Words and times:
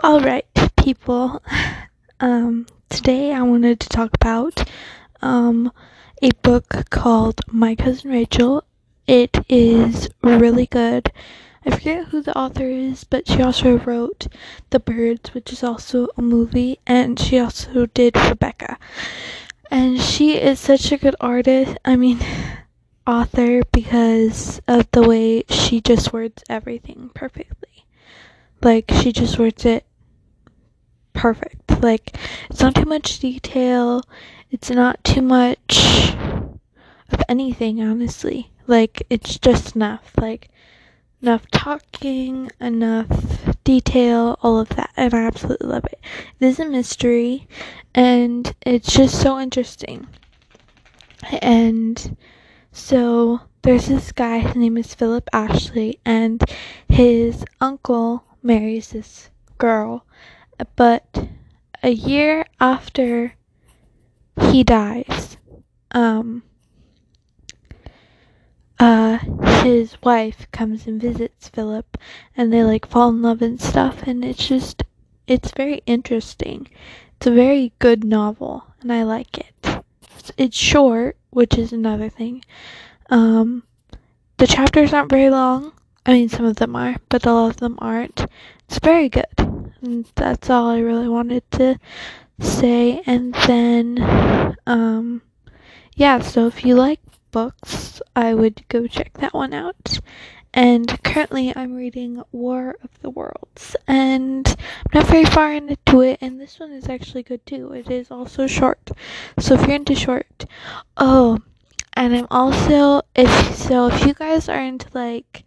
All 0.00 0.20
right, 0.20 0.46
people. 0.76 1.42
Um, 2.20 2.66
today 2.88 3.32
I 3.32 3.42
wanted 3.42 3.78
to 3.78 3.88
talk 3.88 4.10
about 4.14 4.68
um, 5.22 5.70
a 6.20 6.30
book 6.42 6.90
called 6.90 7.40
My 7.46 7.76
Cousin 7.76 8.10
Rachel. 8.10 8.64
It 9.06 9.36
is 9.48 10.08
really 10.20 10.66
good. 10.66 11.12
I 11.64 11.70
forget 11.70 12.06
who 12.06 12.20
the 12.20 12.36
author 12.36 12.68
is, 12.68 13.04
but 13.04 13.28
she 13.28 13.40
also 13.40 13.78
wrote 13.78 14.26
The 14.70 14.80
Birds, 14.80 15.32
which 15.32 15.52
is 15.52 15.62
also 15.62 16.08
a 16.16 16.22
movie, 16.22 16.80
and 16.88 17.20
she 17.20 17.38
also 17.38 17.86
did 17.86 18.16
Rebecca. 18.16 18.78
And 19.70 20.00
she 20.00 20.36
is 20.36 20.58
such 20.58 20.90
a 20.90 20.98
good 20.98 21.14
artist. 21.20 21.78
I 21.84 21.94
mean, 21.94 22.18
author 23.06 23.62
because 23.70 24.60
of 24.66 24.90
the 24.90 25.06
way 25.06 25.44
she 25.48 25.80
just 25.80 26.12
words 26.12 26.42
everything 26.48 27.12
perfectly. 27.14 27.86
Like, 28.60 28.90
she 28.90 29.12
just 29.12 29.38
words 29.38 29.64
it 29.64 29.84
perfect. 31.18 31.82
Like, 31.82 32.16
it's 32.48 32.60
not 32.60 32.76
too 32.76 32.84
much 32.84 33.18
detail, 33.18 34.02
it's 34.52 34.70
not 34.70 35.02
too 35.02 35.20
much 35.20 36.14
of 37.10 37.20
anything, 37.28 37.82
honestly. 37.82 38.52
Like, 38.68 39.02
it's 39.10 39.36
just 39.36 39.74
enough. 39.74 40.12
Like, 40.16 40.48
enough 41.20 41.50
talking, 41.50 42.50
enough 42.60 43.08
detail, 43.64 44.38
all 44.42 44.60
of 44.60 44.68
that. 44.70 44.90
And 44.96 45.12
I 45.12 45.26
absolutely 45.26 45.66
love 45.66 45.86
it. 45.86 45.98
It 46.38 46.46
is 46.46 46.60
a 46.60 46.64
mystery, 46.64 47.48
and 47.96 48.54
it's 48.64 48.92
just 48.92 49.20
so 49.20 49.40
interesting. 49.40 50.06
And 51.42 52.16
so, 52.70 53.40
there's 53.62 53.88
this 53.88 54.12
guy, 54.12 54.38
his 54.38 54.54
name 54.54 54.78
is 54.78 54.94
Philip 54.94 55.28
Ashley, 55.32 55.98
and 56.04 56.44
his 56.88 57.44
uncle 57.60 58.22
marries 58.40 58.90
this 58.90 59.30
girl 59.58 60.04
but 60.76 61.07
a 61.88 61.92
year 61.92 62.44
after 62.60 63.32
he 64.38 64.62
dies, 64.62 65.38
um, 65.92 66.42
uh, 68.78 69.16
his 69.62 69.96
wife 70.02 70.46
comes 70.52 70.86
and 70.86 71.00
visits 71.00 71.48
Philip, 71.48 71.96
and 72.36 72.52
they 72.52 72.62
like 72.62 72.84
fall 72.84 73.08
in 73.08 73.22
love 73.22 73.40
and 73.40 73.58
stuff, 73.58 74.02
and 74.02 74.22
it's 74.22 74.46
just, 74.46 74.82
it's 75.26 75.50
very 75.52 75.80
interesting. 75.86 76.68
It's 77.16 77.26
a 77.26 77.30
very 77.30 77.72
good 77.78 78.04
novel, 78.04 78.64
and 78.82 78.92
I 78.92 79.02
like 79.04 79.38
it. 79.38 79.82
It's 80.36 80.58
short, 80.58 81.16
which 81.30 81.56
is 81.56 81.72
another 81.72 82.10
thing. 82.10 82.44
Um, 83.08 83.62
the 84.36 84.46
chapters 84.46 84.92
aren't 84.92 85.08
very 85.08 85.30
long. 85.30 85.72
I 86.04 86.12
mean, 86.12 86.28
some 86.28 86.44
of 86.44 86.56
them 86.56 86.76
are, 86.76 86.96
but 87.08 87.24
a 87.24 87.32
lot 87.32 87.48
of 87.48 87.56
them 87.56 87.78
aren't. 87.80 88.26
It's 88.68 88.78
very 88.78 89.08
good. 89.08 89.47
And 89.82 90.10
that's 90.14 90.50
all 90.50 90.68
I 90.68 90.78
really 90.78 91.08
wanted 91.08 91.48
to 91.52 91.78
say. 92.40 93.02
And 93.06 93.34
then, 93.46 94.56
um, 94.66 95.22
yeah, 95.94 96.20
so 96.20 96.46
if 96.46 96.64
you 96.64 96.74
like 96.74 97.00
books, 97.30 98.00
I 98.16 98.34
would 98.34 98.64
go 98.68 98.86
check 98.86 99.18
that 99.18 99.34
one 99.34 99.52
out. 99.52 100.00
And 100.54 101.02
currently, 101.04 101.52
I'm 101.54 101.74
reading 101.74 102.22
War 102.32 102.76
of 102.82 102.90
the 103.00 103.10
Worlds, 103.10 103.76
and 103.86 104.48
I'm 104.48 105.00
not 105.00 105.06
very 105.06 105.26
far 105.26 105.52
into 105.52 106.00
it. 106.00 106.18
And 106.20 106.40
this 106.40 106.58
one 106.58 106.72
is 106.72 106.88
actually 106.88 107.22
good 107.22 107.44
too. 107.44 107.72
It 107.72 107.90
is 107.90 108.10
also 108.10 108.46
short, 108.46 108.90
so 109.38 109.54
if 109.54 109.66
you're 109.66 109.76
into 109.76 109.94
short, 109.94 110.46
oh, 110.96 111.38
and 111.92 112.16
I'm 112.16 112.26
also 112.30 113.02
if 113.14 113.54
so 113.54 113.88
if 113.88 114.06
you 114.06 114.14
guys 114.14 114.48
are 114.48 114.62
into 114.62 114.88
like 114.94 115.44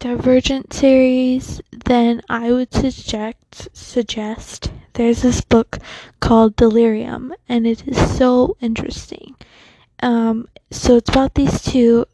Divergent 0.00 0.72
series, 0.72 1.60
then 1.84 2.22
I 2.28 2.52
would 2.52 2.72
suggest 2.72 3.68
suggest 3.72 4.70
there's 4.92 5.22
this 5.22 5.40
book 5.40 5.78
called 6.20 6.54
Delirium, 6.54 7.34
and 7.48 7.66
it 7.66 7.86
is 7.86 8.16
so 8.16 8.56
interesting. 8.60 9.34
Um, 10.00 10.48
so 10.70 10.96
it's 10.96 11.10
about 11.10 11.34
these 11.34 11.62
two. 11.62 12.06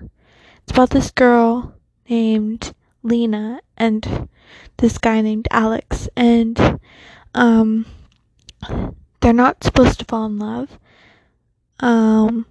It's 0.00 0.70
about 0.70 0.90
this 0.90 1.10
girl 1.10 1.74
named 2.08 2.72
Lena 3.02 3.60
and 3.76 4.28
this 4.76 4.98
guy 4.98 5.20
named 5.20 5.48
Alex, 5.50 6.08
and 6.16 6.78
um, 7.34 7.86
they're 9.20 9.32
not 9.32 9.64
supposed 9.64 9.98
to 9.98 10.04
fall 10.04 10.26
in 10.26 10.38
love. 10.38 10.78
Um, 11.80 12.46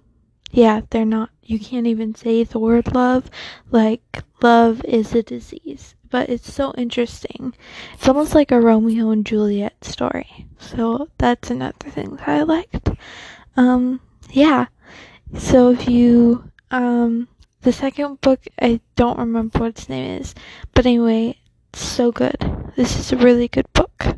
yeah, 0.50 0.82
they're 0.90 1.06
not. 1.06 1.30
You 1.42 1.58
can't 1.58 1.86
even 1.86 2.14
say 2.14 2.44
the 2.44 2.58
word 2.58 2.94
love. 2.94 3.30
Like, 3.70 4.22
love 4.42 4.84
is 4.84 5.14
a 5.14 5.22
disease. 5.22 5.94
But 6.10 6.28
it's 6.28 6.52
so 6.52 6.74
interesting. 6.76 7.54
It's 7.94 8.08
almost 8.08 8.34
like 8.34 8.52
a 8.52 8.60
Romeo 8.60 9.10
and 9.10 9.24
Juliet 9.24 9.82
story. 9.82 10.46
So 10.58 11.08
that's 11.18 11.50
another 11.50 11.90
thing 11.90 12.16
that 12.16 12.28
I 12.28 12.42
liked. 12.42 12.90
Um, 13.56 14.00
yeah. 14.30 14.66
So 15.38 15.70
if 15.70 15.88
you, 15.88 16.50
um, 16.70 17.28
the 17.62 17.72
second 17.72 18.20
book, 18.20 18.40
I 18.60 18.80
don't 18.96 19.18
remember 19.18 19.60
what 19.60 19.70
its 19.70 19.88
name 19.88 20.20
is. 20.20 20.34
But 20.74 20.84
anyway, 20.84 21.38
it's 21.70 21.82
so 21.82 22.12
good. 22.12 22.36
This 22.76 22.98
is 22.98 23.12
a 23.12 23.16
really 23.16 23.48
good 23.48 23.72
book. 23.72 24.16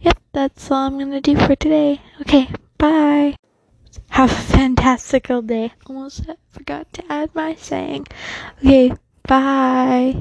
Yep, 0.00 0.18
that's 0.32 0.70
all 0.70 0.86
I'm 0.86 0.98
gonna 0.98 1.20
do 1.20 1.36
for 1.36 1.56
today. 1.56 2.00
Okay, 2.20 2.48
bye. 2.78 3.36
Have 4.10 4.30
a 4.30 4.34
fantastical 4.34 5.42
day. 5.42 5.72
Almost 5.86 6.26
forgot 6.50 6.92
to 6.92 7.12
add 7.12 7.34
my 7.34 7.54
saying. 7.54 8.06
Okay, 8.58 8.92
bye. 9.26 10.14